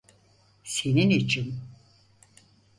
Senin 0.63 1.09
için. 1.09 1.55